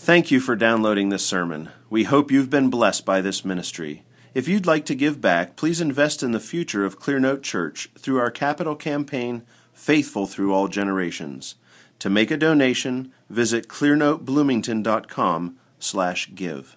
[0.00, 1.70] Thank you for downloading this sermon.
[1.90, 4.04] We hope you've been blessed by this ministry.
[4.32, 8.20] If you'd like to give back, please invest in the future of Clearnote Church through
[8.20, 9.42] our capital campaign,
[9.74, 11.56] Faithful Through All Generations.
[11.98, 16.76] To make a donation, visit clearnotebloomington.com slash give.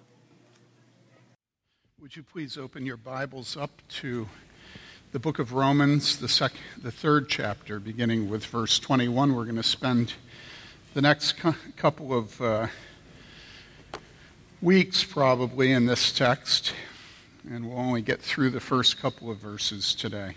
[2.00, 4.28] Would you please open your Bibles up to
[5.12, 9.32] the book of Romans, the, sec- the third chapter, beginning with verse 21.
[9.32, 10.14] We're going to spend
[10.92, 12.66] the next cu- couple of uh,
[14.62, 16.72] weeks probably in this text,
[17.50, 20.36] and we'll only get through the first couple of verses today.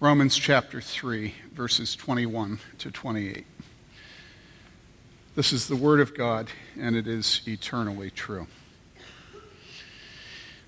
[0.00, 3.44] Romans chapter 3, verses 21 to 28.
[5.34, 6.48] This is the Word of God,
[6.80, 8.46] and it is eternally true.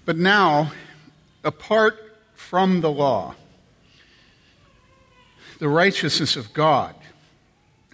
[0.04, 0.70] But now,
[1.44, 3.36] apart from the law,
[5.60, 6.94] the righteousness of God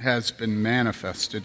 [0.00, 1.44] has been manifested,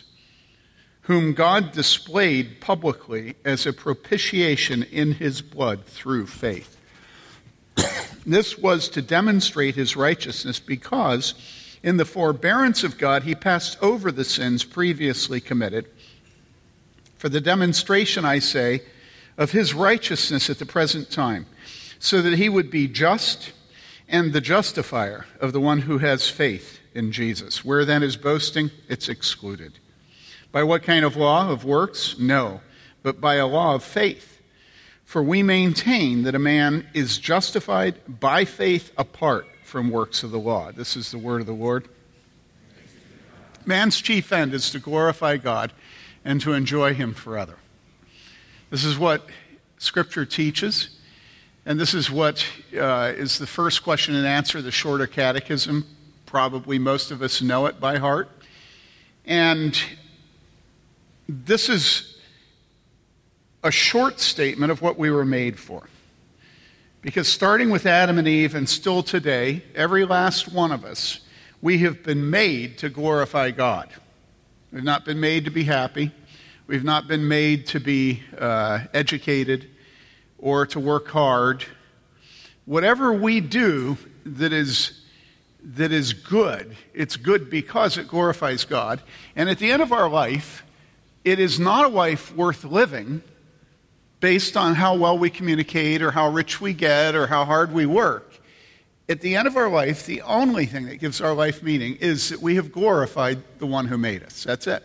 [1.03, 6.77] whom God displayed publicly as a propitiation in His blood through faith.
[8.25, 11.33] this was to demonstrate His righteousness because,
[11.83, 15.87] in the forbearance of God, He passed over the sins previously committed.
[17.17, 18.81] For the demonstration, I say,
[19.37, 21.45] of his righteousness at the present time,
[21.99, 23.53] so that he would be just
[24.07, 27.63] and the justifier of the one who has faith in Jesus.
[27.63, 28.71] Where then is boasting?
[28.89, 29.73] It's excluded.
[30.51, 31.49] By what kind of law?
[31.49, 32.17] Of works?
[32.19, 32.61] No,
[33.03, 34.41] but by a law of faith.
[35.05, 40.39] For we maintain that a man is justified by faith apart from works of the
[40.39, 40.71] law.
[40.71, 41.87] This is the word of the Lord.
[43.65, 45.71] Man's chief end is to glorify God
[46.25, 47.57] and to enjoy him forever.
[48.69, 49.25] This is what
[49.77, 50.97] Scripture teaches,
[51.65, 52.45] and this is what
[52.77, 55.85] uh, is the first question and answer, the shorter catechism.
[56.25, 58.29] Probably most of us know it by heart.
[59.25, 59.77] And
[61.31, 62.17] this is
[63.63, 65.83] a short statement of what we were made for.
[67.01, 71.21] Because starting with Adam and Eve and still today, every last one of us,
[71.61, 73.89] we have been made to glorify God.
[74.71, 76.11] We've not been made to be happy.
[76.67, 79.69] We've not been made to be uh, educated
[80.37, 81.65] or to work hard.
[82.65, 85.01] Whatever we do that is,
[85.63, 89.01] that is good, it's good because it glorifies God.
[89.35, 90.63] And at the end of our life,
[91.23, 93.21] it is not a life worth living
[94.19, 97.85] based on how well we communicate or how rich we get or how hard we
[97.85, 98.39] work.
[99.09, 102.29] At the end of our life, the only thing that gives our life meaning is
[102.29, 104.43] that we have glorified the one who made us.
[104.43, 104.83] That's it.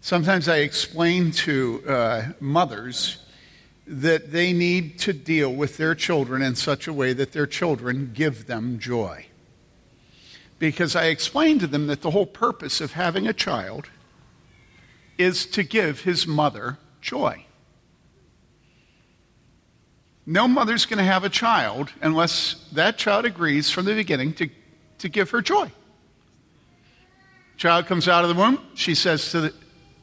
[0.00, 3.24] Sometimes I explain to uh, mothers
[3.86, 8.10] that they need to deal with their children in such a way that their children
[8.12, 9.26] give them joy.
[10.58, 13.88] Because I explained to them that the whole purpose of having a child
[15.18, 17.44] is to give his mother joy.
[20.26, 24.48] No mother's going to have a child unless that child agrees from the beginning to,
[24.98, 25.70] to give her joy.
[27.56, 29.54] Child comes out of the womb, she says to the,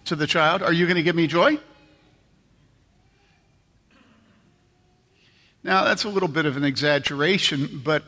[0.05, 1.57] to the child, Are you going to give me joy?
[5.63, 8.03] Now, that's a little bit of an exaggeration, but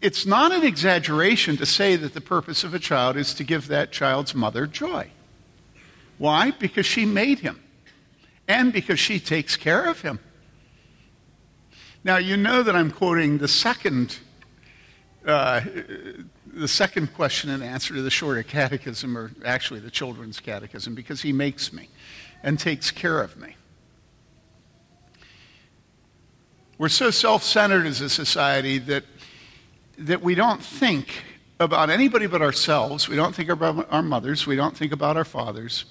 [0.00, 3.68] it's not an exaggeration to say that the purpose of a child is to give
[3.68, 5.10] that child's mother joy.
[6.18, 6.52] Why?
[6.52, 7.60] Because she made him,
[8.46, 10.20] and because she takes care of him.
[12.04, 14.18] Now, you know that I'm quoting the second
[15.26, 15.60] uh,
[16.52, 21.22] the second question and answer to the shorter catechism, or actually the children's catechism, because
[21.22, 21.88] he makes me
[22.42, 23.56] and takes care of me.
[26.78, 29.04] We're so self centered as a society that,
[30.02, 31.22] that we don't think
[31.60, 33.08] about anybody but ourselves.
[33.08, 34.46] We don't think about our mothers.
[34.46, 35.84] We don't think about our fathers.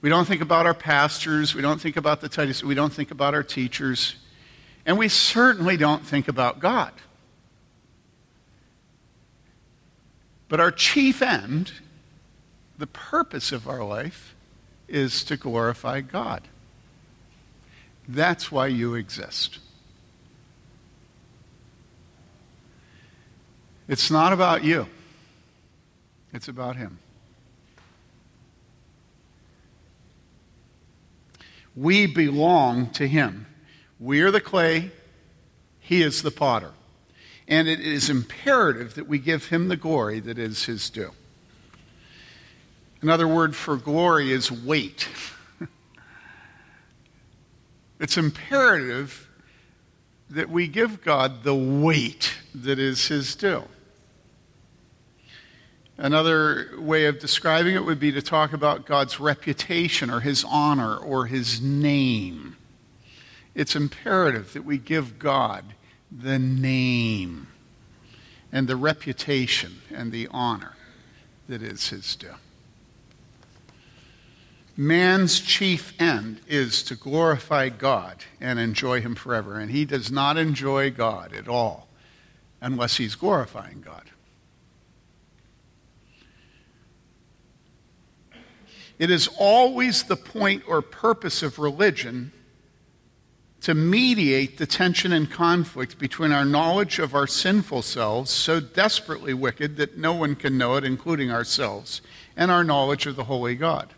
[0.00, 1.54] We don't think about our pastors.
[1.54, 2.62] We don't think about the Titus.
[2.62, 4.16] We don't think about our teachers.
[4.84, 6.92] And we certainly don't think about God.
[10.48, 11.72] But our chief end,
[12.78, 14.34] the purpose of our life,
[14.86, 16.42] is to glorify God.
[18.08, 19.58] That's why you exist.
[23.88, 24.86] It's not about you,
[26.32, 26.98] it's about Him.
[31.76, 33.46] We belong to Him.
[34.00, 34.90] We are the clay,
[35.78, 36.72] He is the potter.
[37.48, 41.12] And it is imperative that we give Him the glory that is His due.
[43.02, 45.06] Another word for glory is weight.
[48.00, 49.28] it's imperative
[50.30, 53.64] that we give God the weight that is His due.
[55.98, 60.96] Another way of describing it would be to talk about God's reputation or his honor
[60.96, 62.56] or his name.
[63.54, 65.64] It's imperative that we give God
[66.12, 67.48] the name
[68.52, 70.74] and the reputation and the honor
[71.48, 72.34] that is his due.
[74.76, 80.36] Man's chief end is to glorify God and enjoy him forever, and he does not
[80.36, 81.88] enjoy God at all
[82.60, 84.10] unless he's glorifying God.
[88.98, 92.32] It is always the point or purpose of religion
[93.60, 99.34] to mediate the tension and conflict between our knowledge of our sinful selves, so desperately
[99.34, 102.00] wicked that no one can know it, including ourselves,
[102.36, 103.92] and our knowledge of the Holy God.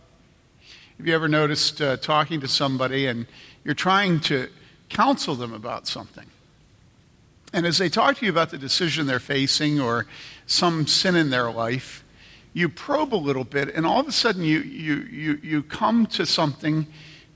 [0.96, 3.26] Have you ever noticed uh, talking to somebody and
[3.62, 4.48] you're trying to
[4.88, 6.26] counsel them about something?
[7.52, 10.06] And as they talk to you about the decision they're facing or
[10.46, 12.04] some sin in their life,
[12.58, 16.06] you probe a little bit, and all of a sudden you, you, you, you come
[16.06, 16.88] to something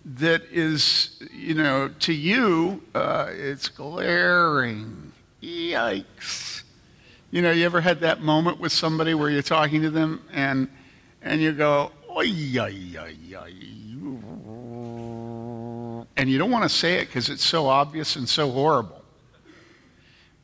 [0.05, 5.13] that is, you know, to you, uh, it's glaring.
[5.41, 6.65] Yikes.
[7.31, 10.69] You know, you ever had that moment with somebody where you're talking to them and,
[11.23, 12.27] and you go, oy,
[12.59, 13.55] oy, oy, oy.
[16.17, 19.05] And you don't want to say it because it's so obvious and so horrible.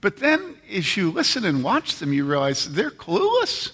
[0.01, 3.73] But then as you listen and watch them, you realize they're clueless.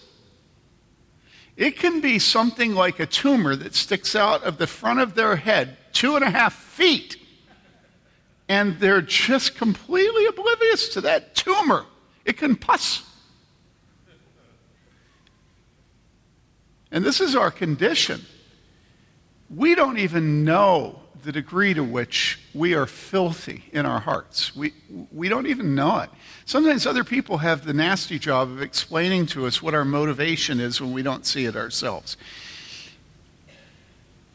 [1.57, 5.37] It can be something like a tumor that sticks out of the front of their
[5.37, 7.17] head two and a half feet.
[8.49, 11.87] And they're just completely oblivious to that tumor.
[12.25, 13.03] It can pus.
[16.91, 18.25] And this is our condition.
[19.49, 24.55] We don't even know the degree to which we are filthy in our hearts.
[24.55, 24.73] We,
[25.13, 26.11] we don't even know it.
[26.45, 30.81] Sometimes other people have the nasty job of explaining to us what our motivation is
[30.81, 32.17] when we don't see it ourselves.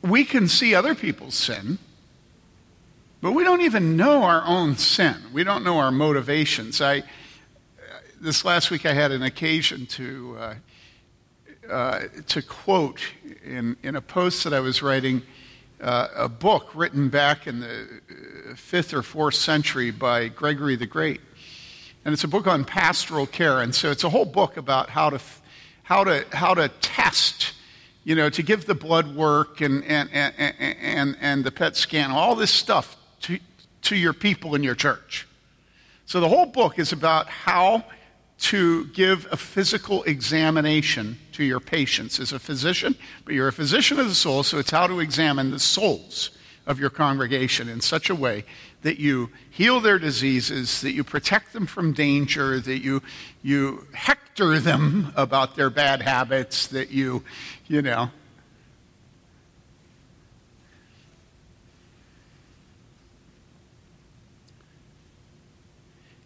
[0.02, 1.78] We can see other people's sin,
[3.22, 5.16] but we don't even know our own sin.
[5.32, 6.82] We don't know our motivations.
[6.82, 7.04] I,
[8.20, 10.56] this last week I had an occasion to, uh,
[11.70, 13.02] uh, to quote
[13.46, 15.22] in, in a post that I was writing
[15.82, 18.02] uh, a book written back in the
[18.52, 21.22] uh, fifth or fourth century by Gregory the Great.
[22.06, 23.62] And it's a book on pastoral care.
[23.62, 25.20] And so it's a whole book about how to,
[25.84, 27.54] how to, how to test,
[28.04, 32.12] you know, to give the blood work and, and, and, and, and the PET scan,
[32.12, 33.40] all this stuff to,
[33.84, 35.28] to your people in your church.
[36.06, 37.84] So the whole book is about how
[38.40, 42.96] to give a physical examination to your patients as a physician,
[43.26, 46.32] but you're a physician of the soul, so it's how to examine the souls
[46.66, 48.46] of your congregation in such a way
[48.82, 53.02] that you heal their diseases, that you protect them from danger, that you,
[53.42, 57.24] you hector them about their bad habits, that you,
[57.68, 58.10] you know.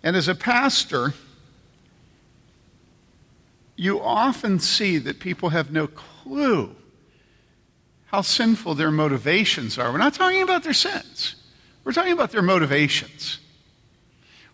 [0.04, 1.14] And as a pastor,
[3.84, 6.74] you often see that people have no clue
[8.06, 9.92] how sinful their motivations are.
[9.92, 11.36] We're not talking about their sins,
[11.84, 13.40] we're talking about their motivations.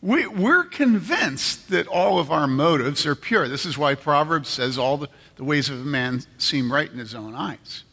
[0.01, 3.49] We, are convinced that all of our motives are pure.
[3.49, 6.97] This is why Proverbs says all the, the ways of a man seem right in
[6.97, 7.83] his own eyes.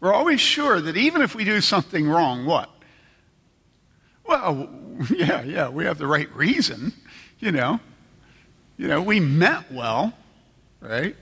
[0.00, 2.68] We're always sure that even if we do something wrong, what?
[4.26, 4.68] Well,
[5.14, 6.92] yeah, yeah, we have the right reason,
[7.38, 7.78] you know.
[8.76, 10.12] You know, we meant well
[10.82, 11.16] right?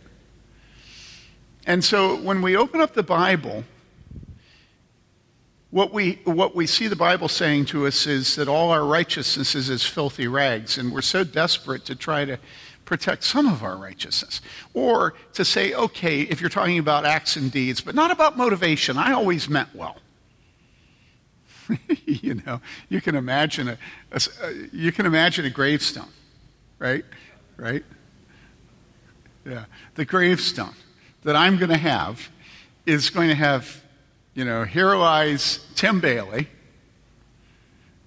[1.67, 3.65] And so when we open up the Bible,
[5.71, 9.55] what we, what we see the Bible saying to us is that all our righteousness
[9.55, 12.39] is as filthy rags, and we're so desperate to try to
[12.85, 14.41] protect some of our righteousness.
[14.75, 18.97] Or to say, okay, if you're talking about acts and deeds, but not about motivation,
[18.97, 19.99] I always meant well.
[22.05, 23.79] you know, you can imagine a,
[24.11, 24.21] a,
[24.73, 26.09] you can imagine a gravestone,
[26.81, 27.05] right?
[27.57, 27.85] Right?
[29.51, 29.65] yeah.
[29.97, 30.75] The gravestone
[31.25, 32.29] that I'm going to have
[32.87, 33.83] is going to have,
[34.35, 36.47] you know, Hero Eyes Tim Bayly,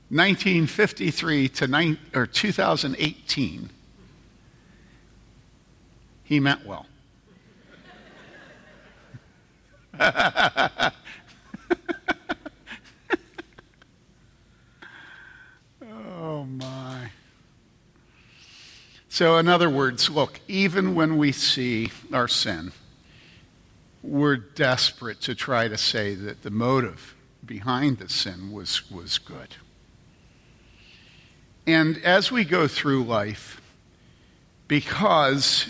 [0.09, 3.69] 1953 to or 2018.
[6.23, 6.85] He meant well.
[15.83, 17.12] oh my.
[19.13, 22.72] So, in other words, look, even when we see our sin,
[24.01, 27.13] we're desperate to try to say that the motive
[27.46, 29.58] behind the sin was, was good.
[31.67, 33.62] And as we go through life,
[34.67, 35.67] because,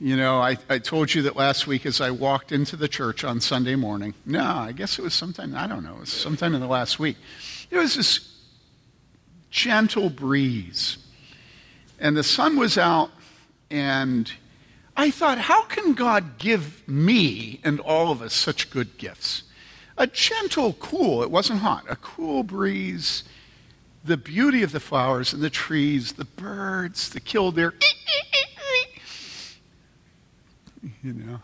[0.00, 3.24] you know, I, I told you that last week as I walked into the church
[3.24, 6.54] on Sunday morning, no, I guess it was sometime, I don't know, it was sometime
[6.54, 7.18] in the last week,
[7.68, 8.36] there was this
[9.50, 10.96] gentle breeze
[11.98, 13.10] and the sun was out,
[13.70, 14.30] and
[14.96, 19.42] I thought, how can God give me and all of us such good gifts?
[19.98, 23.24] A gentle, cool, it wasn't hot, a cool breeze,
[24.04, 27.74] the beauty of the flowers and the trees, the birds, the killdeer.
[31.02, 31.40] You know.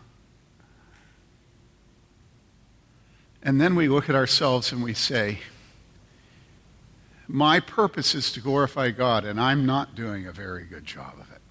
[3.41, 5.39] And then we look at ourselves and we say,
[7.27, 11.31] my purpose is to glorify God, and I'm not doing a very good job of
[11.31, 11.41] it.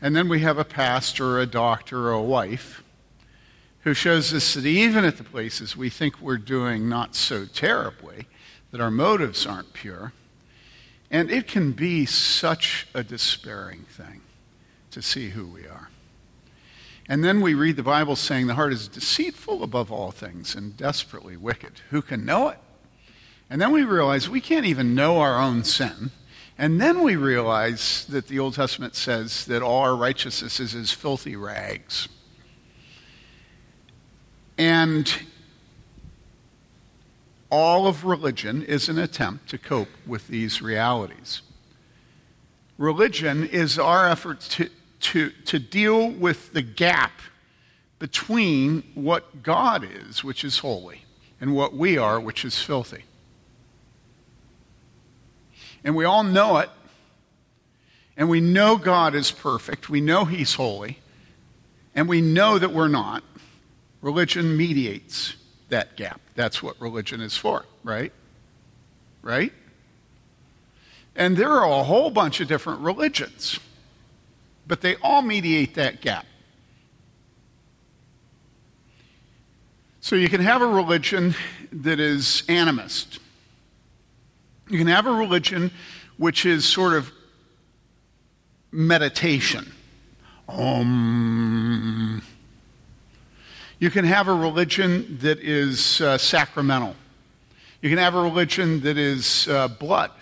[0.00, 2.82] And then we have a pastor, a doctor, or a wife
[3.82, 8.26] who shows us that even at the places we think we're doing not so terribly,
[8.70, 10.12] that our motives aren't pure.
[11.10, 14.20] And it can be such a despairing thing
[14.92, 15.88] to see who we are.
[17.08, 20.76] And then we read the Bible saying the heart is deceitful above all things and
[20.76, 21.80] desperately wicked.
[21.90, 22.58] Who can know it?
[23.50, 26.12] And then we realize we can't even know our own sin.
[26.56, 30.92] And then we realize that the Old Testament says that all our righteousness is as
[30.92, 32.08] filthy rags.
[34.56, 35.12] And
[37.50, 41.42] all of religion is an attempt to cope with these realities.
[42.78, 47.12] Religion is our effort to, to, to deal with the gap
[47.98, 51.04] between what God is, which is holy,
[51.40, 53.04] and what we are, which is filthy.
[55.84, 56.70] And we all know it.
[58.16, 59.88] And we know God is perfect.
[59.88, 60.98] We know He's holy.
[61.94, 63.24] And we know that we're not.
[64.02, 65.34] Religion mediates
[65.68, 66.20] that gap.
[66.34, 68.12] That's what religion is for, right?
[69.22, 69.52] Right?
[71.16, 73.58] And there are a whole bunch of different religions,
[74.66, 76.26] but they all mediate that gap.
[80.00, 81.34] So you can have a religion
[81.72, 83.18] that is animist
[84.70, 85.72] you can have a religion
[86.16, 87.10] which is sort of
[88.70, 89.72] meditation.
[90.48, 92.22] Um,
[93.80, 96.94] you can have a religion that is uh, sacramental.
[97.82, 100.12] You can have a religion that is uh, blood.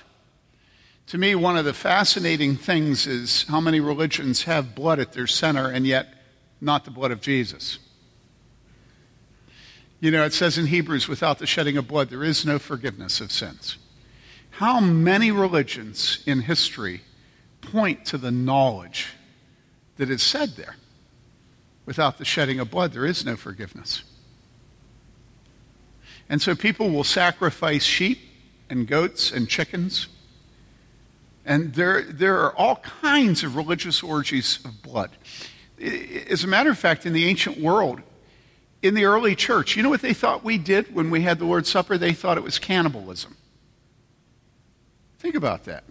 [1.09, 5.27] To me, one of the fascinating things is how many religions have blood at their
[5.27, 6.15] center and yet
[6.61, 7.79] not the blood of Jesus.
[10.01, 13.21] You know, it says in Hebrews, without the shedding of blood, there is no forgiveness
[13.21, 13.77] of sins.
[14.59, 17.03] How many religions in history
[17.61, 19.11] point to the knowledge
[19.99, 20.75] that is said there?
[21.87, 24.03] Without the shedding of blood, there is no forgiveness.
[26.29, 28.19] And so people will sacrifice sheep
[28.69, 30.09] and goats and chickens.
[31.47, 35.13] And there, there are all kinds of religious orgies of blood.
[36.29, 38.01] As a matter of fact, in the ancient world,
[38.83, 41.45] in the early church, you know what they thought we did when we had the
[41.45, 41.97] Lord's Supper?
[41.97, 43.37] They thought it was cannibalism.
[45.19, 45.85] Think about that.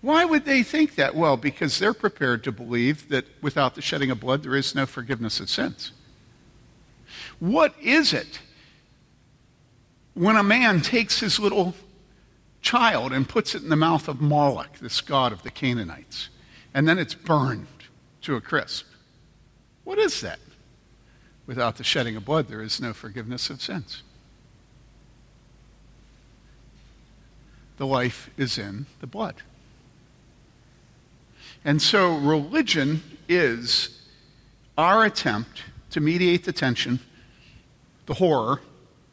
[0.00, 1.14] Why would they think that?
[1.14, 4.84] Well, because they're prepared to believe that without the shedding of blood, there is no
[4.84, 5.92] forgiveness of sins.
[7.38, 8.40] What is it
[10.12, 11.74] when a man takes his little
[12.60, 16.28] child and puts it in the mouth of Moloch, this god of the Canaanites,
[16.74, 17.66] and then it's burned
[18.22, 18.86] to a crisp?
[19.84, 20.38] What is that?
[21.46, 24.02] Without the shedding of blood, there is no forgiveness of sins.
[27.76, 29.36] The life is in the blood.
[31.64, 34.00] And so religion is
[34.76, 37.00] our attempt to mediate the tension,
[38.06, 38.60] the horror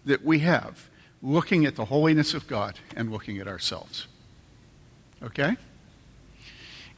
[0.06, 0.89] that we have,
[1.22, 4.08] looking at the holiness of God and looking at ourselves.
[5.24, 5.56] Okay?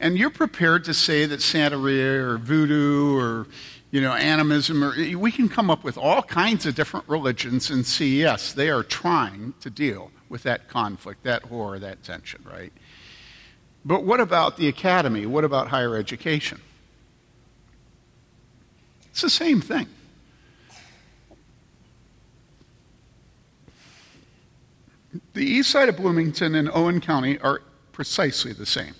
[0.00, 3.46] And you're prepared to say that Santeria or voodoo or
[3.90, 7.86] you know, animism, or we can come up with all kinds of different religions and
[7.86, 12.72] see, yes, they are trying to deal with that conflict, that horror, that tension, right?
[13.84, 15.26] But what about the academy?
[15.26, 16.60] What about higher education?
[19.10, 19.86] It's the same thing.
[25.34, 27.62] The east side of Bloomington and Owen County are
[27.92, 28.94] precisely the same.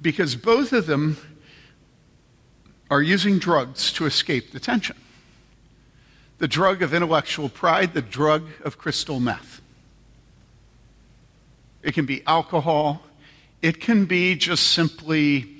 [0.00, 1.18] Because both of them
[2.90, 4.96] are using drugs to escape the tension
[6.44, 9.62] the drug of intellectual pride, the drug of crystal meth.
[11.82, 13.00] It can be alcohol,
[13.62, 15.56] It can be just simply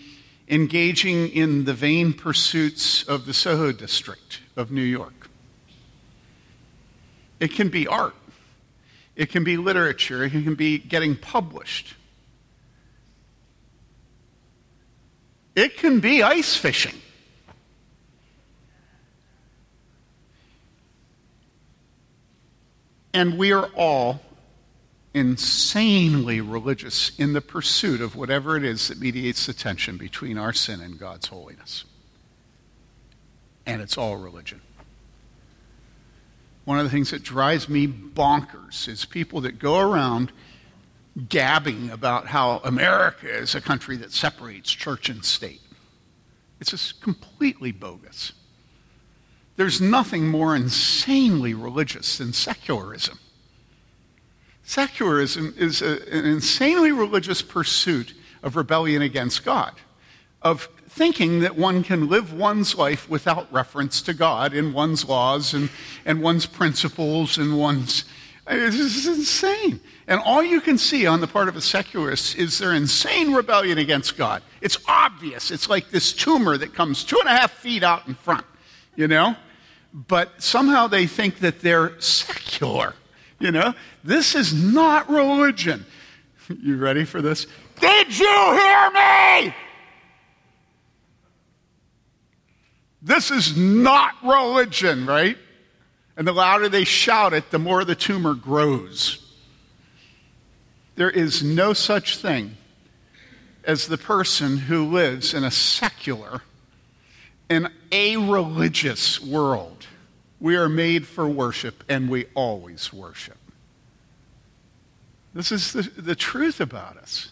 [0.47, 5.31] engaging in the vain pursuits of the Soho district of New York.
[7.41, 8.15] It can be art.
[9.17, 10.23] It can be literature.
[10.23, 11.95] It can be getting published.
[15.57, 17.01] It can be ice fishing.
[23.15, 24.21] And we are all
[25.15, 30.53] insanely religious in the pursuit of whatever it is that mediates the tension between our
[30.53, 31.85] sin and God's holiness.
[33.65, 34.61] And it's all religion.
[36.65, 40.33] One of the things that drives me bonkers is people that go around
[41.29, 45.61] gabbing about how America is a country that separates church and state.
[46.59, 48.33] It's just completely bogus.
[49.57, 53.19] There's nothing more insanely religious than secularism.
[54.65, 59.75] Secularism is a, an insanely religious pursuit of rebellion against God,
[60.43, 65.53] of thinking that one can live one's life without reference to God in one's laws
[65.53, 65.69] and,
[66.05, 68.05] and one's principles and one's.
[68.47, 69.81] This is insane.
[70.07, 73.79] And all you can see on the part of a secularist is their insane rebellion
[73.79, 74.43] against God.
[74.61, 75.51] It's obvious.
[75.51, 78.45] It's like this tumor that comes two and a half feet out in front,
[78.97, 79.37] you know?
[79.93, 82.95] But somehow they think that they're secular.
[83.39, 85.87] You know, this is not religion.
[86.63, 87.47] You ready for this?
[87.81, 89.55] Did you hear me?
[93.01, 95.39] This is not religion, right?
[96.17, 99.25] And the louder they shout it, the more the tumor grows.
[100.97, 102.57] There is no such thing
[103.65, 106.43] as the person who lives in a secular,
[107.49, 109.87] in a religious world.
[110.41, 113.39] We are made for worship, and we always worship.
[115.33, 117.31] This is the, the truth about us.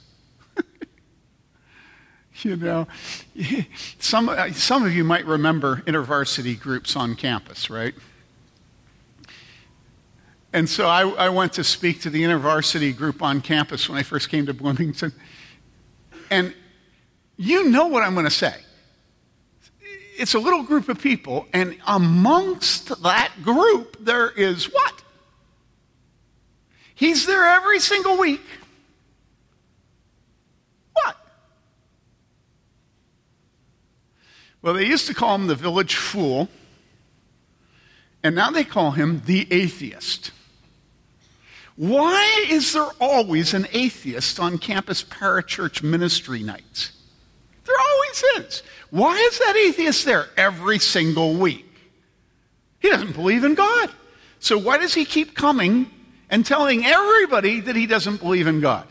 [2.43, 2.89] you know,
[3.99, 7.95] some, some of you might remember intervarsity groups on campus, right?
[10.53, 14.03] And so I, I, went to speak to the intervarsity group on campus when I
[14.03, 15.13] first came to Bloomington.
[16.31, 16.55] And
[17.39, 18.57] you know what I'm going to say
[20.19, 25.03] it's a little group of people, and amongst that group, there is what?
[26.95, 28.45] He's there every single week.
[30.93, 31.17] What?
[34.61, 36.49] Well, they used to call him the village fool,
[38.23, 40.31] and now they call him the atheist.
[41.75, 46.93] Why is there always an atheist on campus parachurch ministry nights?
[47.65, 48.63] There always is.
[48.93, 51.65] Why is that atheist there every single week?
[52.79, 53.91] He doesn't believe in God.
[54.39, 55.91] So why does he keep coming
[56.29, 58.87] and telling everybody that he doesn't believe in God?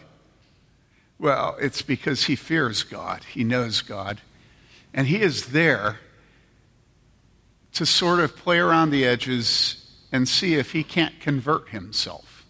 [1.19, 4.21] Well, it's because he fears God, he knows God,
[4.91, 5.99] and he is there
[7.73, 12.43] to sort of play around the edges and see if he can't convert himself.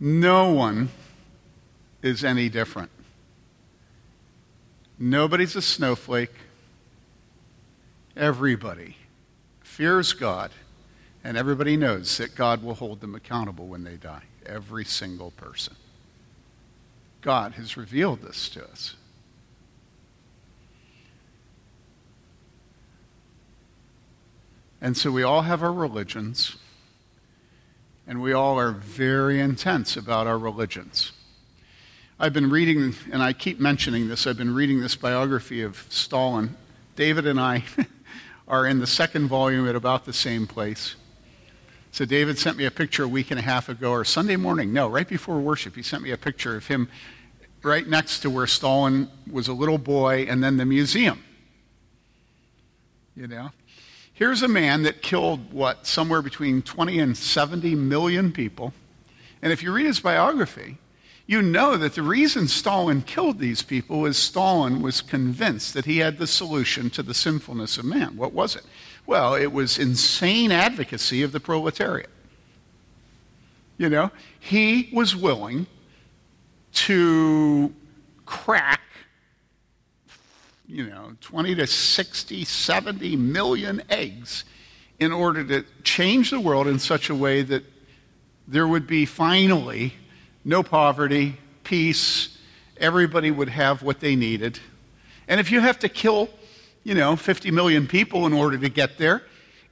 [0.00, 0.88] No one
[2.00, 2.90] is any different.
[5.04, 6.30] Nobody's a snowflake.
[8.16, 8.98] Everybody
[9.60, 10.52] fears God,
[11.24, 14.22] and everybody knows that God will hold them accountable when they die.
[14.46, 15.74] Every single person.
[17.20, 18.94] God has revealed this to us.
[24.80, 26.58] And so we all have our religions,
[28.06, 31.10] and we all are very intense about our religions.
[32.22, 36.56] I've been reading, and I keep mentioning this, I've been reading this biography of Stalin.
[36.94, 37.64] David and I
[38.46, 40.94] are in the second volume at about the same place.
[41.90, 44.72] So David sent me a picture a week and a half ago, or Sunday morning,
[44.72, 46.88] no, right before worship, he sent me a picture of him
[47.64, 51.24] right next to where Stalin was a little boy and then the museum.
[53.16, 53.50] You know?
[54.14, 58.74] Here's a man that killed, what, somewhere between 20 and 70 million people.
[59.42, 60.78] And if you read his biography,
[61.26, 65.98] you know that the reason Stalin killed these people was Stalin was convinced that he
[65.98, 68.16] had the solution to the sinfulness of man.
[68.16, 68.64] What was it?
[69.06, 72.10] Well, it was insane advocacy of the proletariat.
[73.78, 75.66] You know, he was willing
[76.72, 77.72] to
[78.26, 78.80] crack,
[80.66, 84.44] you know, 20 to 60, 70 million eggs
[84.98, 87.64] in order to change the world in such a way that
[88.46, 89.94] there would be finally
[90.44, 92.38] no poverty, peace,
[92.76, 94.58] everybody would have what they needed.
[95.28, 96.28] And if you have to kill,
[96.84, 99.22] you know, 50 million people in order to get there,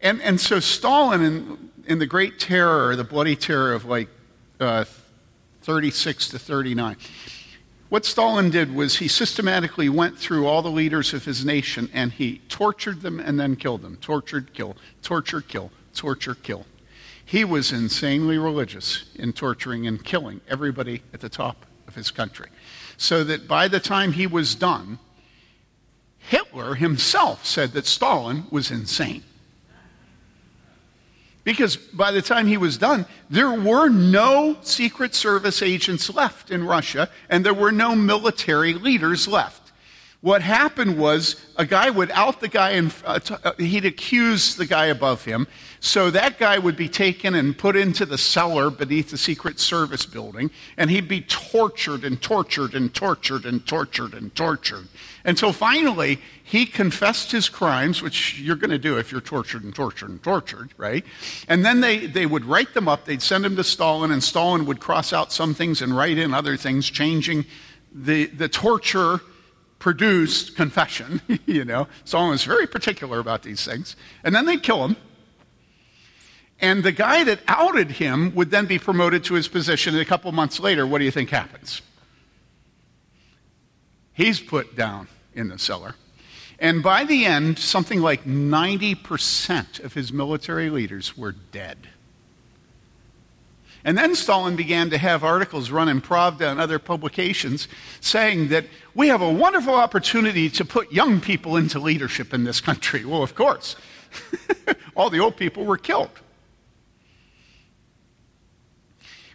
[0.00, 4.08] and, and so Stalin in, in the Great Terror, the Bloody Terror of like
[4.58, 4.84] uh,
[5.62, 6.96] 36 to 39.
[7.90, 12.12] What Stalin did was he systematically went through all the leaders of his nation and
[12.12, 13.96] he tortured them and then killed them.
[13.96, 16.66] Tortured, kill, torture, kill, torture, kill.
[17.30, 22.48] He was insanely religious in torturing and killing everybody at the top of his country.
[22.96, 24.98] So that by the time he was done,
[26.18, 29.22] Hitler himself said that Stalin was insane.
[31.44, 36.64] Because by the time he was done, there were no Secret Service agents left in
[36.64, 39.59] Russia, and there were no military leaders left.
[40.22, 44.54] What happened was a guy would out the guy and uh, t- uh, he'd accuse
[44.54, 45.46] the guy above him.
[45.80, 50.04] So that guy would be taken and put into the cellar beneath the Secret Service
[50.04, 54.88] building, and he'd be tortured and tortured and tortured and tortured and tortured
[55.24, 59.74] until finally he confessed his crimes, which you're going to do if you're tortured and
[59.74, 61.04] tortured and tortured, right?
[61.48, 64.66] And then they, they would write them up, they'd send them to Stalin, and Stalin
[64.66, 67.46] would cross out some things and write in other things, changing
[67.90, 69.20] the, the torture
[69.80, 71.88] produced confession, you know.
[72.04, 73.96] Stalin was very particular about these things.
[74.22, 74.96] And then they'd kill him.
[76.60, 79.94] And the guy that outed him would then be promoted to his position.
[79.94, 81.80] And a couple months later, what do you think happens?
[84.12, 85.94] He's put down in the cellar.
[86.58, 91.88] And by the end, something like 90% of his military leaders were dead.
[93.84, 97.66] And then Stalin began to have articles run in Pravda and other publications
[98.00, 102.60] saying that we have a wonderful opportunity to put young people into leadership in this
[102.60, 103.04] country.
[103.10, 103.76] Well, of course.
[104.96, 106.10] All the old people were killed.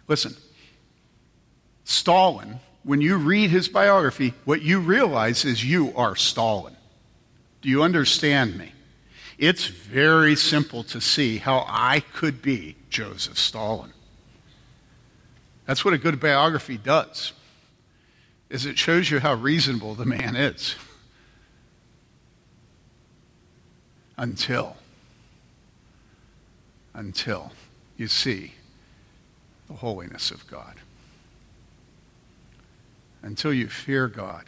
[0.06, 0.36] Listen,
[1.84, 6.76] Stalin when you read his biography, what you realize is you are Stalin.
[7.60, 8.72] Do you understand me?
[9.38, 13.92] It's very simple to see how I could be Joseph Stalin.
[15.66, 17.32] That's what a good biography does.
[18.48, 20.76] Is it shows you how reasonable the man is.
[24.16, 24.76] Until
[26.94, 27.52] until
[27.98, 28.54] you see
[29.68, 30.76] the holiness of God
[33.26, 34.44] until you fear God.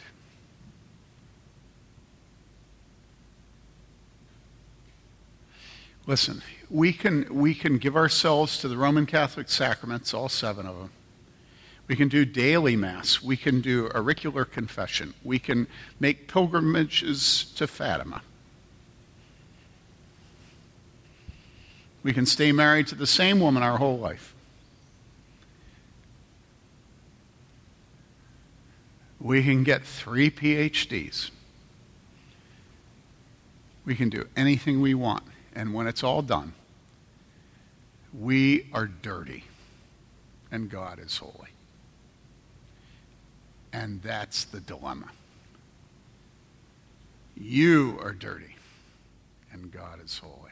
[6.07, 10.77] Listen, we can, we can give ourselves to the Roman Catholic sacraments, all seven of
[10.77, 10.91] them.
[11.89, 13.19] We can do daily Mass.
[13.23, 15.15] We can do auricular confession.
[15.23, 15.65] We can
[15.99, 18.21] make pilgrimages to Fatima.
[22.03, 24.35] We can stay married to the same woman our whole life.
[29.19, 31.31] We can get three PhDs.
[33.83, 35.23] We can do anything we want.
[35.55, 36.53] And when it's all done,
[38.13, 39.45] we are dirty
[40.51, 41.48] and God is holy.
[43.71, 45.09] And that's the dilemma.
[47.35, 48.55] You are dirty
[49.51, 50.51] and God is holy.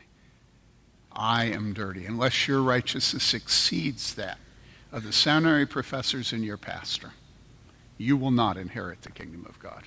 [1.11, 4.37] I am dirty, unless your righteousness exceeds that
[4.91, 7.11] of the seminary professors and your pastor
[7.97, 9.83] you will not inherit the kingdom of God.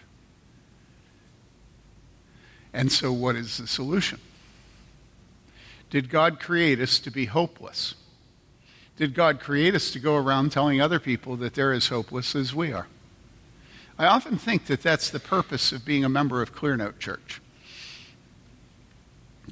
[2.73, 4.21] And so, what is the solution?
[5.91, 7.95] Did God create us to be hopeless?
[8.97, 12.55] Did God create us to go around telling other people that they're as hopeless as
[12.55, 12.87] we are?
[14.01, 17.43] I often think that that's the purpose of being a member of Clearnote Church.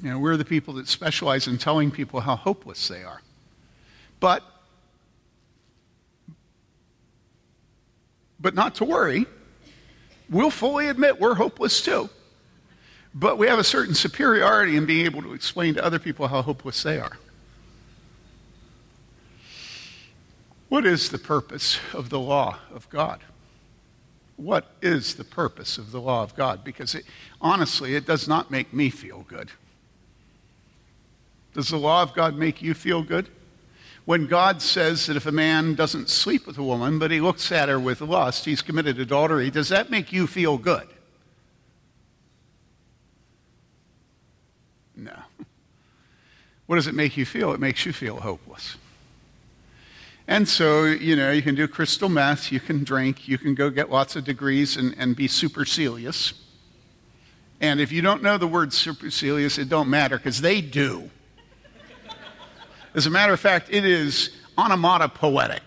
[0.01, 3.21] You know, we're the people that specialize in telling people how hopeless they are.
[4.19, 4.41] But
[8.39, 9.27] but not to worry.
[10.31, 12.09] We'll fully admit we're hopeless too.
[13.13, 16.41] But we have a certain superiority in being able to explain to other people how
[16.41, 17.19] hopeless they are.
[20.69, 23.19] What is the purpose of the law of God?
[24.39, 26.63] What is the purpose of the law of God?
[26.63, 27.05] Because it,
[27.41, 29.51] honestly, it does not make me feel good.
[31.53, 33.29] Does the law of God make you feel good?
[34.09, 37.51] when God says that if a man doesn't sleep with a woman, but he looks
[37.51, 40.87] at her with lust, he's committed adultery, does that make you feel good?
[44.95, 45.13] No.
[46.65, 47.53] What does it make you feel?
[47.53, 48.77] It makes you feel hopeless.
[50.29, 53.71] And so, you know, you can do crystal meth, you can drink, you can go
[53.71, 56.33] get lots of degrees and, and be supercilious.
[57.59, 61.09] And if you don't know the word supercilious, it don't matter because they do.
[62.93, 65.63] As a matter of fact, it is onomatopoetic.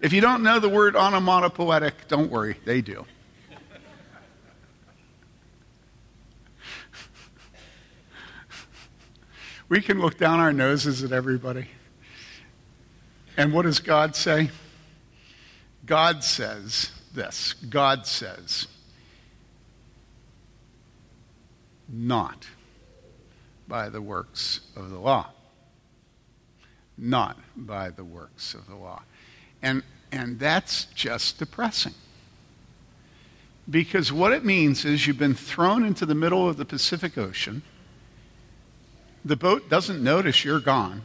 [0.00, 3.06] If you don't know the word onomatopoetic, don't worry, they do.
[9.68, 11.68] we can look down our noses at everybody.
[13.40, 14.50] And what does God say?
[15.86, 18.66] God says this God says,
[21.88, 22.48] not
[23.66, 25.30] by the works of the law.
[26.98, 29.04] Not by the works of the law.
[29.62, 31.94] And, and that's just depressing.
[33.70, 37.62] Because what it means is you've been thrown into the middle of the Pacific Ocean.
[39.24, 41.00] The boat doesn't notice you're gone.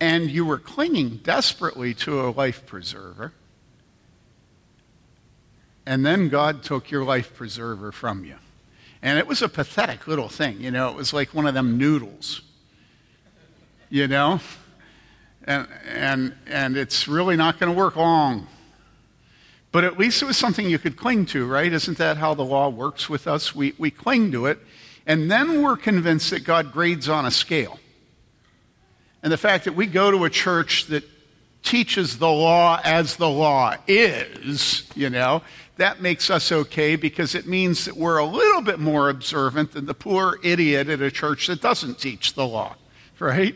[0.00, 3.32] And you were clinging desperately to a life preserver.
[5.84, 8.36] And then God took your life preserver from you.
[9.02, 10.60] And it was a pathetic little thing.
[10.60, 12.42] You know, it was like one of them noodles.
[13.88, 14.40] You know?
[15.44, 18.46] And, and, and it's really not going to work long.
[19.70, 21.72] But at least it was something you could cling to, right?
[21.72, 23.54] Isn't that how the law works with us?
[23.54, 24.58] We, we cling to it,
[25.06, 27.78] and then we're convinced that God grades on a scale.
[29.22, 31.04] And the fact that we go to a church that
[31.62, 35.42] teaches the law as the law is, you know,
[35.76, 39.86] that makes us okay because it means that we're a little bit more observant than
[39.86, 42.74] the poor idiot at a church that doesn't teach the law,
[43.18, 43.54] right?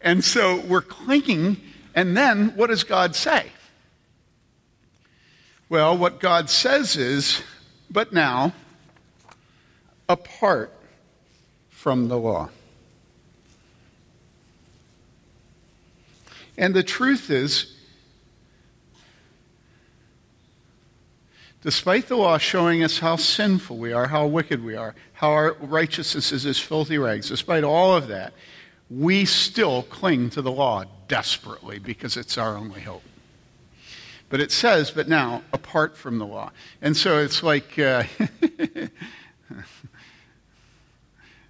[0.00, 1.56] And so we're clinging,
[1.94, 3.46] and then what does God say?
[5.68, 7.42] Well, what God says is,
[7.90, 8.52] but now,
[10.08, 10.72] apart
[11.70, 12.50] from the law.
[16.56, 17.74] And the truth is,
[21.62, 25.54] despite the law showing us how sinful we are, how wicked we are, how our
[25.54, 28.34] righteousness is as filthy rags, despite all of that,
[28.90, 33.02] we still cling to the law desperately because it's our only hope.
[34.28, 36.50] But it says, but now, apart from the law.
[36.82, 38.04] And so it's like, uh,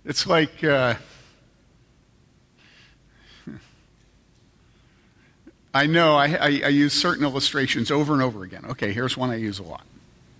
[0.04, 0.94] it's like, uh,
[5.74, 8.64] I know I, I, I, use certain illustrations over and over again.
[8.64, 9.82] Okay, here's one I use a lot.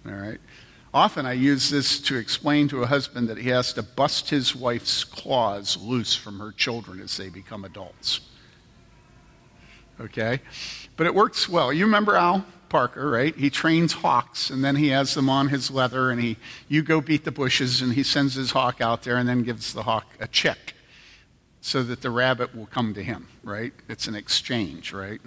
[0.06, 0.38] All right.
[0.94, 4.54] Often I use this to explain to a husband that he has to bust his
[4.54, 8.20] wife's claws loose from her children as they become adults.
[10.00, 10.40] Okay?
[10.96, 11.72] But it works well.
[11.72, 13.34] You remember Al Parker, right?
[13.34, 16.36] He trains hawks and then he has them on his leather and he
[16.68, 19.72] you go beat the bushes and he sends his hawk out there and then gives
[19.72, 20.73] the hawk a check
[21.64, 23.72] so that the rabbit will come to him, right?
[23.88, 25.20] It's an exchange, right?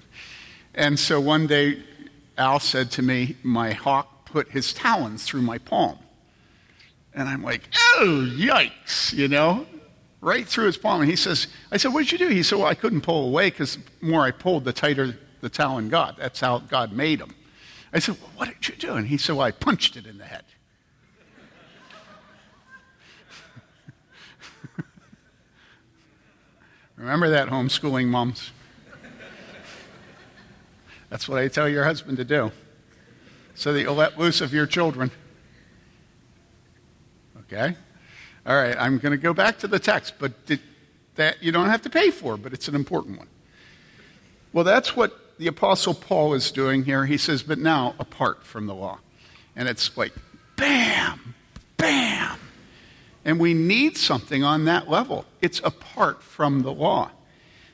[0.76, 1.82] And so one day
[2.38, 5.98] Al said to me, My hawk put his talons through my palm.
[7.14, 7.64] And I'm like,
[7.96, 9.66] oh, yikes, you know?
[10.22, 11.02] right through his palm.
[11.02, 12.28] And he says, I said, what did you do?
[12.28, 15.50] He said, well, I couldn't pull away because the more I pulled, the tighter the
[15.50, 16.18] talon got.
[16.18, 17.34] That's how God made him.
[17.94, 18.94] I said, well, what did you do?
[18.94, 20.44] And he said, well, I punched it in the head.
[26.98, 28.52] Remember that, homeschooling moms?
[31.10, 32.52] That's what I tell your husband to do
[33.56, 35.10] so that you'll let loose of your children.
[37.42, 37.76] Okay?
[38.46, 40.34] All right, I'm going to go back to the text, but
[41.16, 43.28] that you don't have to pay for, but it's an important one.
[44.52, 47.06] Well, that's what the Apostle Paul is doing here.
[47.06, 49.00] He says, but now apart from the law.
[49.56, 50.14] And it's like,
[50.56, 51.36] bam,
[51.78, 52.40] bam.
[53.28, 55.26] And we need something on that level.
[55.42, 57.12] It's apart from the law.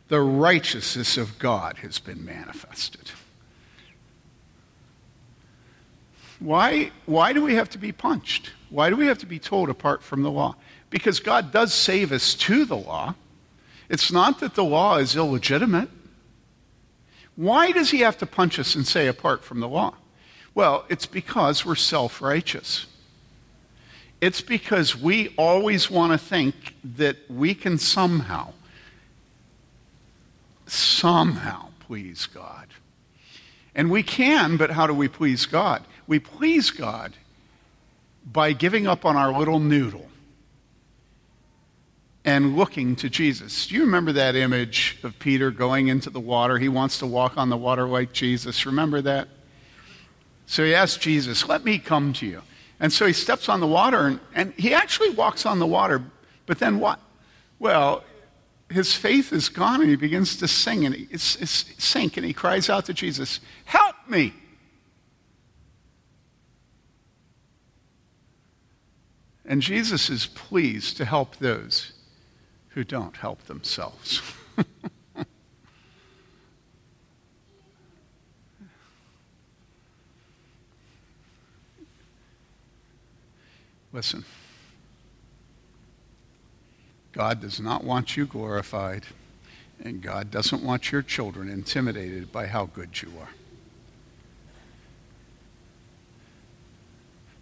[0.08, 3.12] The righteousness of God has been manifested.
[6.40, 8.52] Why, why do we have to be punched?
[8.72, 10.56] Why do we have to be told apart from the law?
[10.90, 13.14] Because God does save us to the law.
[13.90, 15.90] It's not that the law is illegitimate.
[17.36, 19.94] Why does he have to punch us and say apart from the law?
[20.56, 22.88] Well, it's because we're self righteous.
[24.24, 26.56] It's because we always want to think
[26.96, 28.54] that we can somehow,
[30.66, 32.70] somehow please God.
[33.76, 35.84] And we can, but how do we please God?
[36.08, 37.12] We please God
[38.26, 40.08] by giving up on our little noodle
[42.24, 43.68] and looking to Jesus.
[43.68, 46.60] Do you remember that image of Peter going into the water?
[46.60, 48.66] He wants to walk on the water like Jesus.
[48.66, 49.28] Remember that?
[50.46, 52.42] So he asks Jesus, Let me come to you.
[52.80, 56.04] And so he steps on the water and, and he actually walks on the water.
[56.46, 57.00] But then what?
[57.60, 58.04] Well,
[58.70, 62.34] his faith is gone and he begins to sing and it's, it's sink and he
[62.34, 64.34] cries out to Jesus, Help me!
[69.46, 71.94] And Jesus is pleased to help those
[72.70, 74.22] who don't help themselves.
[83.94, 84.26] Listen,
[87.12, 89.06] God does not want you glorified
[89.84, 93.30] And God doesn't want your children intimidated by how good you are.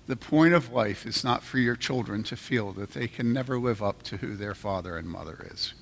[0.08, 3.60] The point of life is not for your children to feel that they can never
[3.60, 5.74] live up to who their father and mother is.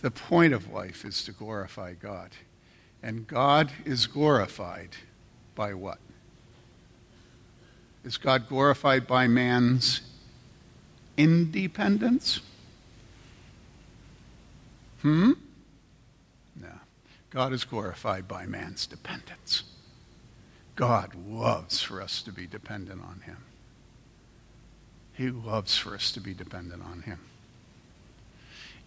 [0.00, 2.30] The point of life is to glorify God.
[3.02, 4.96] And God is glorified
[5.54, 5.98] by what?
[8.04, 10.00] Is God glorified by man's
[11.16, 12.40] independence?
[15.02, 15.32] Hmm?
[16.60, 16.68] No.
[17.30, 19.64] God is glorified by man's dependence.
[20.76, 23.38] God loves for us to be dependent on Him.
[25.12, 27.18] He loves for us to be dependent on Him.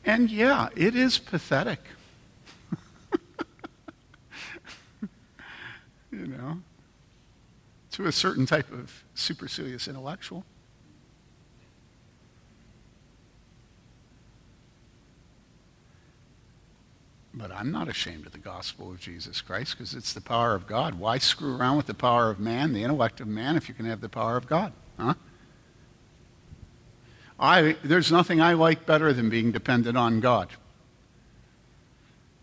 [0.05, 1.81] And yeah, it is pathetic.
[6.11, 6.61] you know,
[7.91, 10.45] to a certain type of supercilious intellectual.
[17.33, 20.67] But I'm not ashamed of the gospel of Jesus Christ because it's the power of
[20.67, 20.95] God.
[20.95, 23.85] Why screw around with the power of man, the intellect of man, if you can
[23.85, 24.73] have the power of God?
[24.97, 25.13] Huh?
[27.39, 30.49] I, there's nothing I like better than being dependent on God.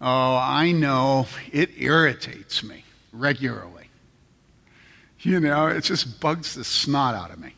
[0.01, 3.88] Oh, I know it irritates me regularly.
[5.21, 7.55] You know, it just bugs the snot out of me.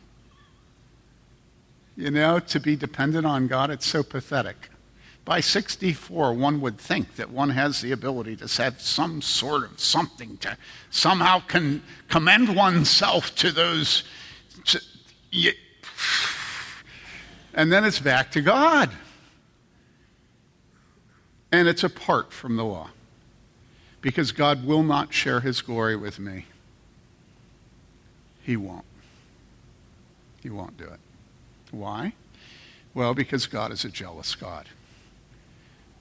[1.95, 4.69] You know, to be dependent on God, it's so pathetic.
[5.23, 9.79] By 64, one would think that one has the ability to have some sort of
[9.79, 10.57] something to
[10.89, 11.43] somehow
[12.09, 14.03] commend oneself to those.
[14.65, 14.81] To,
[17.53, 18.89] and then it's back to God.
[21.51, 22.89] And it's apart from the law.
[23.99, 26.45] Because God will not share his glory with me.
[28.43, 28.85] He won't.
[30.41, 30.99] He won't do it.
[31.71, 32.13] Why?
[32.93, 34.67] Well, because God is a jealous God.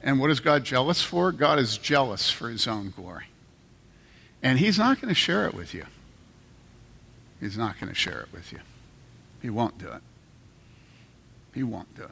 [0.02, 1.30] And what is God jealous for?
[1.30, 3.26] God is jealous for his own glory.
[4.42, 5.84] And he's not going to share it with you.
[7.38, 8.60] He's not going to share it with you.
[9.42, 10.02] He won't do it.
[11.54, 12.10] He won't do it.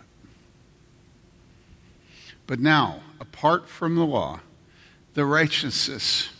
[2.46, 4.40] But now, apart from the law,
[5.14, 6.30] the righteousness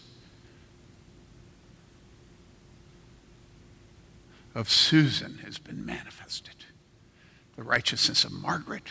[4.59, 6.57] of Susan has been manifested.
[7.55, 8.89] The righteousness of Margaret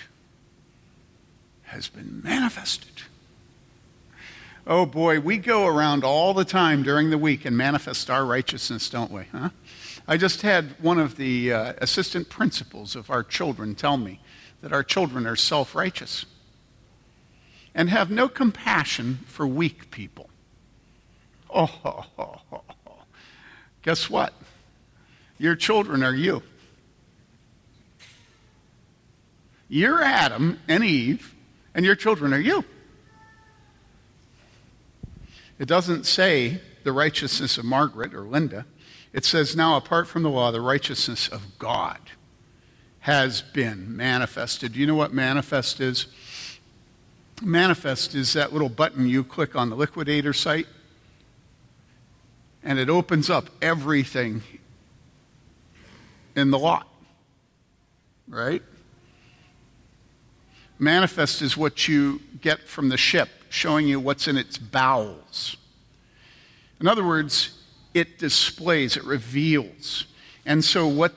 [1.64, 3.02] has been manifested.
[4.66, 8.90] Oh boy, we go around all the time during the week and manifest our righteousness,
[8.90, 9.24] don't we?
[9.34, 9.50] Huh?
[10.08, 14.22] I just had one of the uh, assistant principals of our children tell me
[14.62, 16.26] that our children are self righteous
[17.76, 20.30] and have no compassion for weak people.
[21.50, 22.64] Oh, ho, ho, ho,
[23.82, 24.34] guess what?
[25.38, 26.42] Your children are you.
[29.70, 31.36] You're Adam and Eve,
[31.76, 32.64] and your children are you.
[35.60, 38.66] It doesn't say the righteousness of Margaret or Linda.
[39.12, 42.00] It says, now, apart from the law, the righteousness of God
[43.00, 44.74] has been manifested.
[44.74, 46.08] Do you know what manifest is?
[47.42, 50.68] Manifest is that little button you click on the liquidator site,
[52.64, 54.42] and it opens up everything
[56.38, 56.88] in the lot.
[58.30, 58.62] Right?
[60.80, 65.58] Manifest is what you get from the ship, showing you what's in its bowels.
[66.80, 67.58] In other words,
[67.94, 70.06] it displays, it reveals.
[70.46, 71.14] And so, what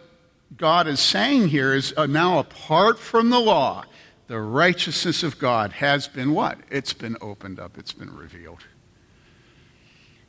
[0.57, 3.85] God is saying here is uh, now, apart from the law,
[4.29, 6.59] the righteousness of God has been what?
[6.71, 8.65] It's been opened up, it's been revealed.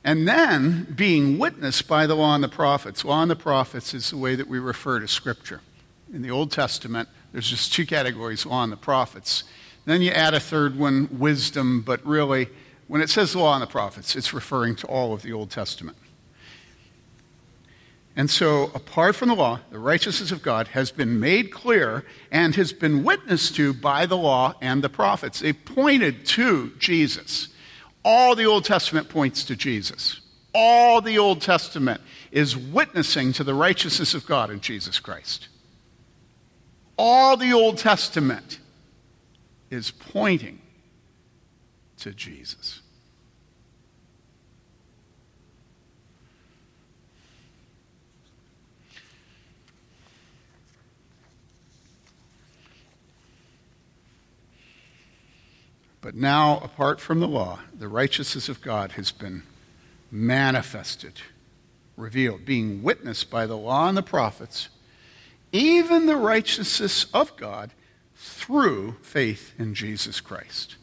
[0.03, 3.05] And then being witnessed by the law and the prophets.
[3.05, 5.61] Law and the prophets is the way that we refer to Scripture.
[6.11, 9.43] In the Old Testament, there's just two categories law and the prophets.
[9.85, 12.49] Then you add a third one, wisdom, but really,
[12.87, 15.97] when it says law and the prophets, it's referring to all of the Old Testament.
[18.15, 22.55] And so, apart from the law, the righteousness of God has been made clear and
[22.55, 25.39] has been witnessed to by the law and the prophets.
[25.39, 27.47] They pointed to Jesus.
[28.03, 30.21] All the Old Testament points to Jesus.
[30.53, 35.47] All the Old Testament is witnessing to the righteousness of God in Jesus Christ.
[36.97, 38.59] All the Old Testament
[39.69, 40.61] is pointing
[41.97, 42.80] to Jesus.
[56.01, 59.43] But now, apart from the law, the righteousness of God has been
[60.09, 61.21] manifested,
[61.95, 64.69] revealed, being witnessed by the law and the prophets,
[65.51, 67.71] even the righteousness of God
[68.15, 70.75] through faith in Jesus Christ.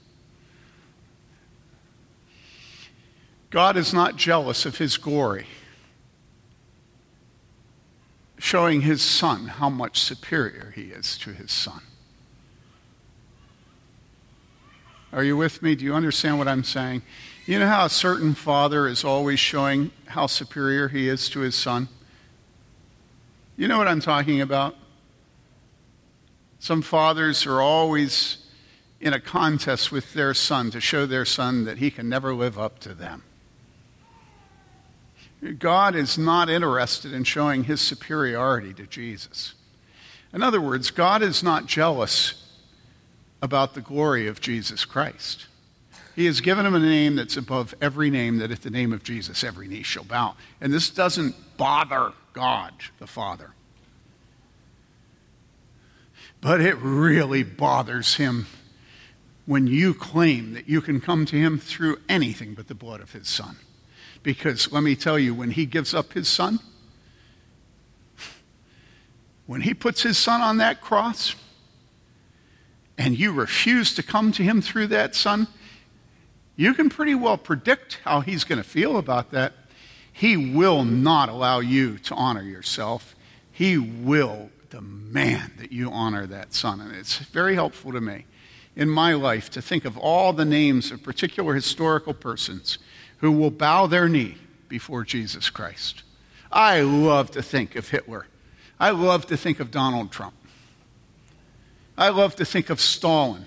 [3.51, 5.47] God is not jealous of his glory,
[8.39, 11.83] showing his son how much superior he is to his son.
[15.13, 15.75] Are you with me?
[15.75, 17.03] Do you understand what I'm saying?
[17.47, 21.55] You know how a certain father is always showing how superior he is to his
[21.55, 21.89] son?
[23.57, 24.77] You know what I'm talking about?
[26.59, 28.39] Some fathers are always
[29.01, 32.59] in a contest with their son to show their son that he can never live
[32.59, 33.23] up to them.
[35.59, 39.55] God is not interested in showing his superiority to Jesus.
[40.35, 42.48] In other words, God is not jealous
[43.41, 45.47] about the glory of Jesus Christ.
[46.17, 49.05] He has given him a name that's above every name, that at the name of
[49.05, 50.35] Jesus every knee shall bow.
[50.61, 53.53] And this doesn't bother God the Father.
[56.41, 58.47] But it really bothers him
[59.47, 63.13] when you claim that you can come to him through anything but the blood of
[63.13, 63.57] his son.
[64.23, 66.59] Because let me tell you, when he gives up his son,
[69.47, 71.35] when he puts his son on that cross,
[72.99, 75.47] and you refuse to come to him through that son,
[76.57, 79.53] you can pretty well predict how he's going to feel about that.
[80.13, 83.15] He will not allow you to honor yourself.
[83.53, 86.81] He will demand that you honor that son.
[86.81, 88.27] And it's very helpful to me
[88.75, 92.79] in my life to think of all the names of particular historical persons
[93.19, 94.37] who will bow their knee
[94.69, 96.03] before Jesus Christ.
[96.51, 98.27] I love to think of Hitler.
[98.81, 100.35] I love to think of Donald Trump.
[101.99, 103.47] I love to think of Stalin.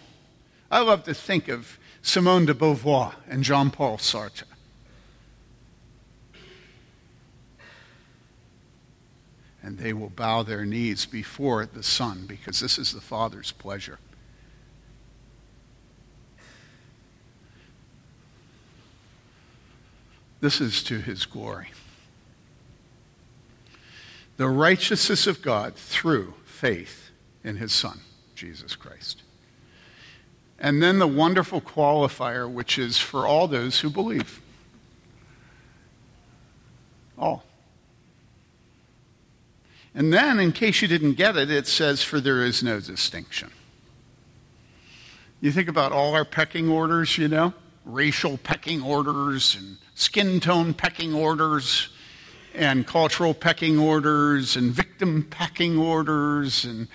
[0.70, 4.44] I love to think of Simone de Beauvoir and Jean Paul Sartre.
[9.64, 14.00] And they will bow their knees before the Son because this is the Father's pleasure.
[20.42, 21.70] This is to his glory.
[24.36, 27.12] The righteousness of God through faith
[27.46, 28.02] in his Son.
[28.42, 29.22] Jesus Christ.
[30.58, 34.42] And then the wonderful qualifier, which is for all those who believe.
[37.20, 37.44] All.
[39.94, 43.52] And then, in case you didn't get it, it says, For there is no distinction.
[45.40, 47.54] You think about all our pecking orders, you know,
[47.86, 51.90] racial pecking orders and skin tone pecking orders
[52.56, 56.88] and cultural pecking orders and victim pecking orders and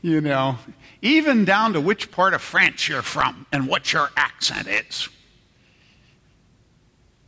[0.00, 0.58] you know,
[1.02, 5.08] even down to which part of France you're from and what your accent is.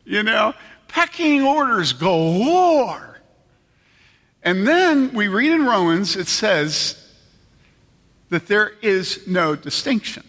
[0.04, 0.54] You know,
[0.88, 3.20] pecking orders galore.
[4.42, 6.96] And then we read in Romans, it says
[8.30, 10.24] that there is no distinction.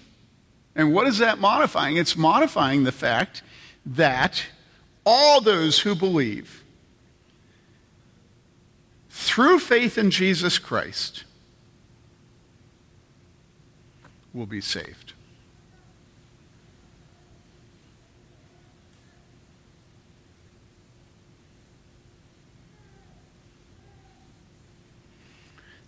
[0.76, 1.98] And what is that modifying?
[1.98, 3.44] It's modifying the fact
[3.86, 4.44] that
[5.06, 6.64] all those who believe
[9.10, 11.24] through faith in Jesus Christ
[14.34, 15.14] will be saved.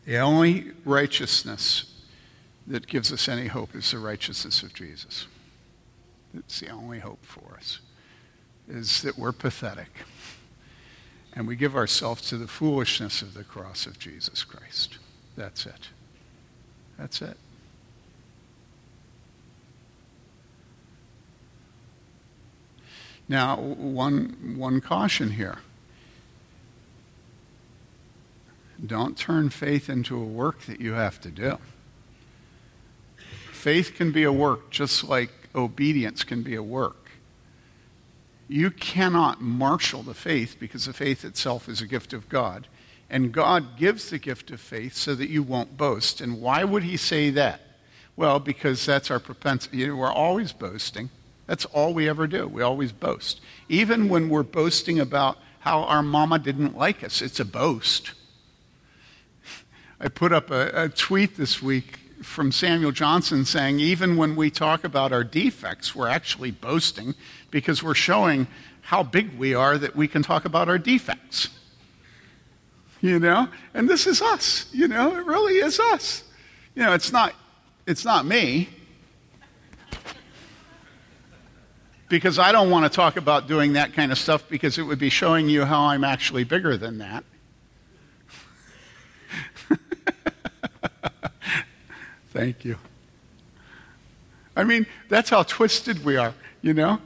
[0.06, 1.86] The only righteousness
[2.68, 5.28] that gives us any hope is the righteousness of Jesus.
[6.38, 7.80] It's the only hope for us,
[8.68, 9.92] is that we're pathetic.
[11.34, 14.98] And we give ourselves to the foolishness of the cross of Jesus Christ.
[15.36, 15.90] That's it.
[16.98, 17.38] That's it.
[23.34, 25.58] Now, one, one caution here.
[28.86, 31.58] Don't turn faith into a work that you have to do.
[33.52, 37.10] Faith can be a work just like obedience can be a work.
[38.48, 42.68] You cannot marshal the faith because the faith itself is a gift of God.
[43.10, 46.22] And God gives the gift of faith so that you won't boast.
[46.22, 47.62] And why would He say that?
[48.16, 49.78] Well, because that's our propensity.
[49.78, 51.10] You know, we're always boasting.
[51.46, 52.48] That's all we ever do.
[52.48, 53.42] We always boast.
[53.68, 58.12] Even when we're boasting about how our mama didn't like us, it's a boast.
[60.00, 64.50] I put up a, a tweet this week from Samuel Johnson saying, even when we
[64.50, 67.16] talk about our defects, we're actually boasting
[67.52, 68.48] because we're showing
[68.82, 71.50] how big we are that we can talk about our defects.
[73.02, 73.50] You know?
[73.74, 74.68] And this is us.
[74.72, 76.24] You know, it really is us.
[76.76, 77.34] You know, it's not,
[77.86, 78.70] it's not me.
[82.14, 85.00] Because I don't want to talk about doing that kind of stuff because it would
[85.00, 87.24] be showing you how I'm actually bigger than that.
[92.30, 92.78] Thank you.
[94.56, 97.00] I mean, that's how twisted we are, you know?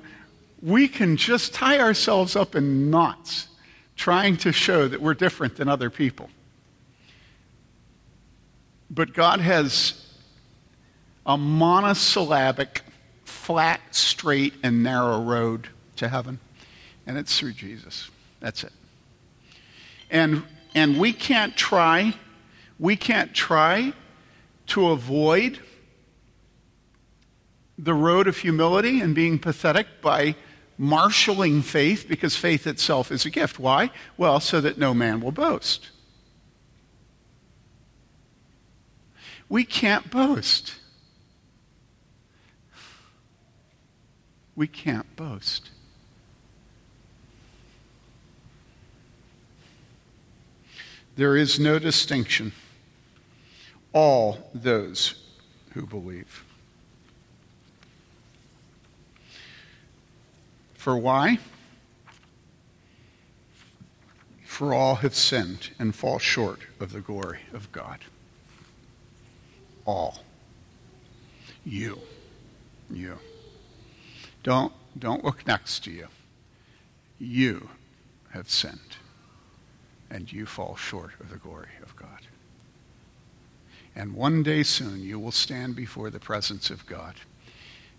[0.61, 3.47] We can just tie ourselves up in knots
[3.95, 6.29] trying to show that we're different than other people.
[8.91, 10.05] But God has
[11.25, 12.81] a monosyllabic,
[13.47, 16.37] flat, straight, and narrow road to heaven,
[17.05, 18.09] and it's through Jesus.
[18.41, 18.73] That's it.
[20.11, 20.43] And,
[20.75, 22.13] and we can't try,
[22.77, 23.93] we can't try
[24.67, 25.59] to avoid
[27.77, 30.35] the road of humility and being pathetic by
[30.77, 33.59] marshaling faith because faith itself is a gift.
[33.59, 33.91] Why?
[34.17, 35.89] Well, so that no man will boast.
[39.47, 40.73] We can't boast.
[44.57, 45.69] We can't boast.
[51.15, 52.51] There is no distinction.
[53.93, 55.23] All those
[55.73, 56.43] who believe.
[60.73, 61.37] For why?
[64.43, 67.99] For all have sinned and fall short of the glory of God.
[69.85, 70.23] All.
[71.63, 71.99] You.
[72.89, 73.19] You.
[74.43, 76.07] Don't, don't look next to you.
[77.19, 77.69] You
[78.31, 78.97] have sinned
[80.09, 82.27] and you fall short of the glory of God.
[83.95, 87.15] And one day soon you will stand before the presence of God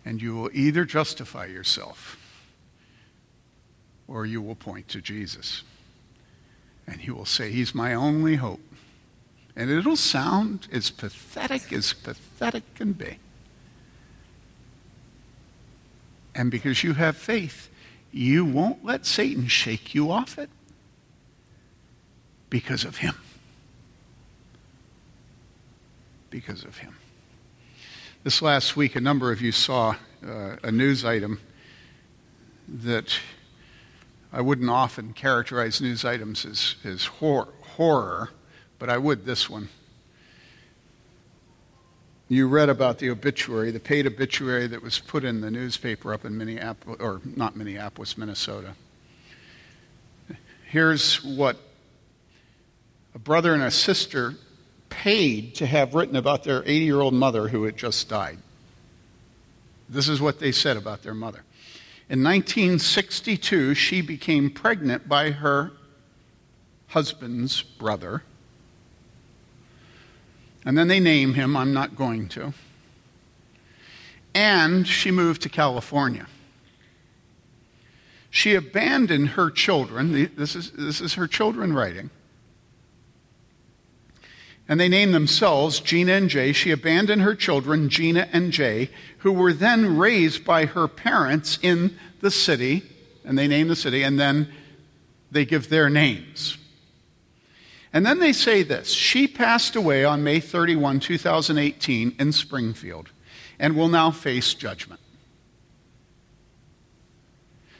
[0.04, 2.16] and you will either justify yourself
[4.06, 5.62] or you will point to Jesus.
[6.86, 8.60] And he will say, He's my only hope.
[9.54, 13.18] And it'll sound as pathetic as pathetic can be.
[16.38, 17.68] And because you have faith,
[18.12, 20.48] you won't let Satan shake you off it
[22.48, 23.16] because of him.
[26.30, 26.96] Because of him.
[28.22, 31.40] This last week, a number of you saw uh, a news item
[32.68, 33.18] that
[34.32, 38.30] I wouldn't often characterize news items as, as hor- horror,
[38.78, 39.70] but I would this one.
[42.28, 46.26] You read about the obituary, the paid obituary that was put in the newspaper up
[46.26, 48.74] in Minneapolis, or not Minneapolis, Minnesota.
[50.66, 51.56] Here's what
[53.14, 54.34] a brother and a sister
[54.90, 58.38] paid to have written about their 80 year old mother who had just died.
[59.88, 61.44] This is what they said about their mother.
[62.10, 65.72] In 1962, she became pregnant by her
[66.88, 68.22] husband's brother.
[70.64, 72.52] And then they name him, I'm not going to.
[74.34, 76.26] And she moved to California.
[78.30, 80.30] She abandoned her children.
[80.36, 82.10] This is, this is her children writing.
[84.68, 86.52] And they named themselves Gina and Jay.
[86.52, 91.98] She abandoned her children, Gina and Jay, who were then raised by her parents in
[92.20, 92.82] the city,
[93.24, 94.52] and they name the city, and then
[95.30, 96.58] they give their names.
[97.92, 103.10] And then they say this She passed away on May 31, 2018, in Springfield,
[103.58, 105.00] and will now face judgment.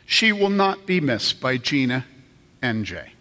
[0.07, 2.07] She will not be missed by Gina
[2.63, 3.13] and Jay.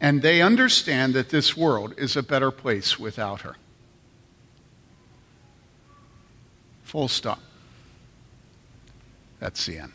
[0.00, 3.56] And they understand that this world is a better place without her.
[6.82, 7.40] Full stop.
[9.38, 9.94] That's the end.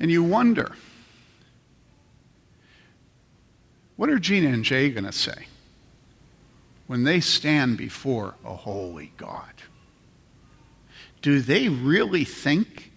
[0.00, 0.74] And you wonder
[4.02, 5.46] what are Gina and Jay going to say
[6.88, 9.52] when they stand before a holy God?
[11.20, 12.90] Do they really think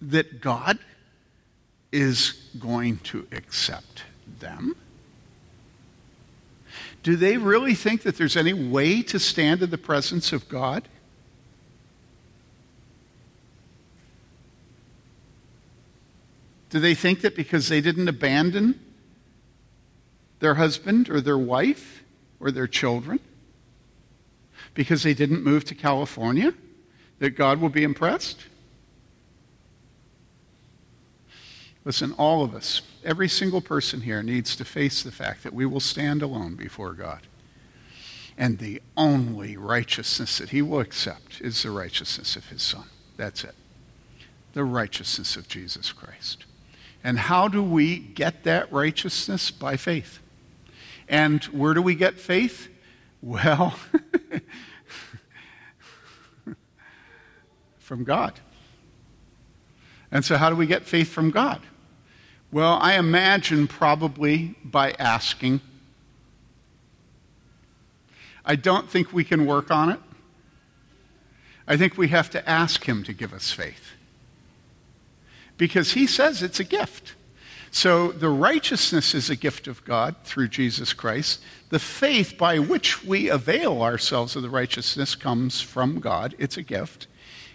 [0.00, 0.78] that God
[1.90, 4.04] is going to accept
[4.38, 4.76] them?
[7.02, 10.88] Do they really think that there's any way to stand in the presence of God?
[16.70, 18.85] Do they think that because they didn't abandon
[20.40, 22.02] their husband or their wife
[22.40, 23.20] or their children,
[24.74, 26.52] because they didn't move to California,
[27.18, 28.46] that God will be impressed?
[31.84, 35.64] Listen, all of us, every single person here needs to face the fact that we
[35.64, 37.20] will stand alone before God.
[38.36, 42.84] And the only righteousness that he will accept is the righteousness of his Son.
[43.16, 43.54] That's it.
[44.52, 46.44] The righteousness of Jesus Christ.
[47.04, 49.50] And how do we get that righteousness?
[49.50, 50.18] By faith.
[51.08, 52.68] And where do we get faith?
[53.22, 53.78] Well,
[57.78, 58.40] from God.
[60.10, 61.60] And so, how do we get faith from God?
[62.52, 65.60] Well, I imagine probably by asking.
[68.44, 70.00] I don't think we can work on it.
[71.66, 73.92] I think we have to ask Him to give us faith.
[75.58, 77.14] Because He says it's a gift.
[77.76, 81.42] So the righteousness is a gift of God through Jesus Christ.
[81.68, 86.34] The faith by which we avail ourselves of the righteousness comes from God.
[86.38, 87.06] It's a gift.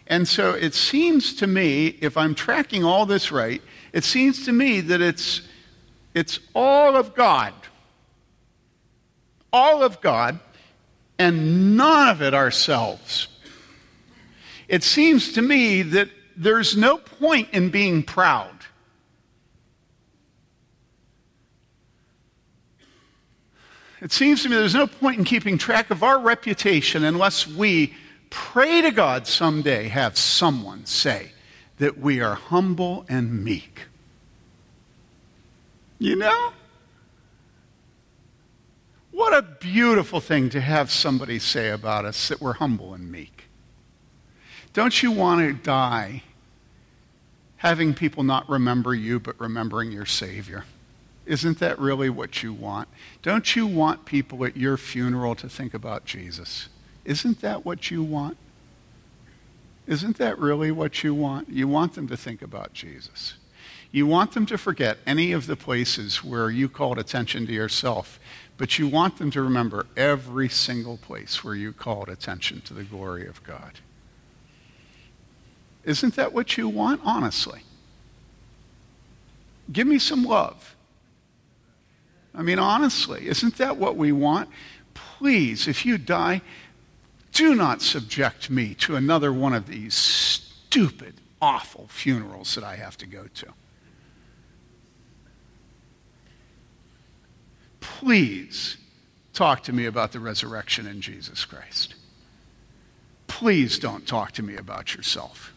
[0.05, 3.63] And so it seems to me, if I'm tracking all this right,
[3.93, 5.41] it seems to me that it's,
[6.13, 7.55] it's all of God.
[9.51, 10.39] All of God,
[11.17, 13.27] and none of it ourselves.
[14.67, 18.60] It seems to me that there's no point in being proud.
[24.01, 27.93] It seems to me there's no point in keeping track of our reputation unless we
[28.31, 31.31] pray to God someday have someone say
[31.77, 33.81] that we are humble and meek.
[35.99, 36.53] You know?
[39.11, 43.43] What a beautiful thing to have somebody say about us that we're humble and meek.
[44.73, 46.23] Don't you want to die
[47.57, 50.65] having people not remember you but remembering your Savior?
[51.25, 52.87] Isn't that really what you want?
[53.21, 56.67] Don't you want people at your funeral to think about Jesus?
[57.05, 58.37] Isn't that what you want?
[59.87, 61.49] Isn't that really what you want?
[61.49, 63.35] You want them to think about Jesus.
[63.91, 68.19] You want them to forget any of the places where you called attention to yourself,
[68.57, 72.83] but you want them to remember every single place where you called attention to the
[72.83, 73.79] glory of God.
[75.83, 77.63] Isn't that what you want, honestly?
[79.71, 80.75] Give me some love.
[82.33, 84.49] I mean, honestly, isn't that what we want?
[84.93, 86.41] Please, if you die,
[87.33, 92.97] do not subject me to another one of these stupid, awful funerals that I have
[92.97, 93.47] to go to.
[97.79, 98.77] Please
[99.33, 101.95] talk to me about the resurrection in Jesus Christ.
[103.27, 105.53] Please don't talk to me about yourself.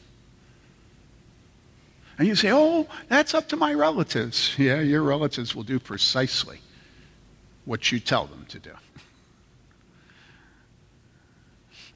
[2.17, 4.55] And you say, oh, that's up to my relatives.
[4.57, 6.61] Yeah, your relatives will do precisely
[7.65, 8.73] what you tell them to do.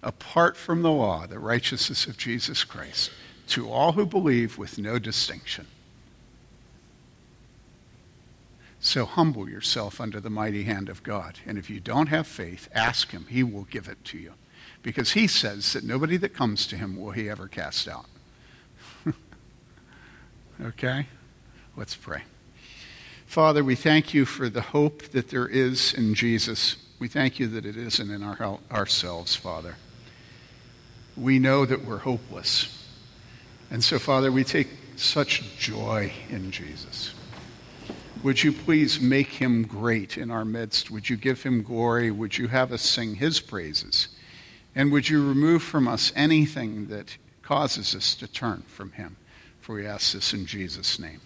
[0.02, 3.10] Apart from the law, the righteousness of Jesus Christ,
[3.48, 5.66] to all who believe with no distinction.
[8.80, 11.40] So humble yourself under the mighty hand of God.
[11.44, 13.26] And if you don't have faith, ask Him.
[13.28, 14.34] He will give it to you.
[14.82, 18.06] Because He says that nobody that comes to Him will He ever cast out.
[20.62, 21.06] okay?
[21.76, 22.22] Let's pray.
[23.28, 26.76] Father, we thank you for the hope that there is in Jesus.
[26.98, 29.76] We thank you that it isn't in our, ourselves, Father.
[31.14, 32.88] We know that we're hopeless.
[33.70, 37.12] And so, Father, we take such joy in Jesus.
[38.22, 40.90] Would you please make him great in our midst?
[40.90, 42.10] Would you give him glory?
[42.10, 44.08] Would you have us sing his praises?
[44.74, 49.16] And would you remove from us anything that causes us to turn from him?
[49.60, 51.20] For we ask this in Jesus' name.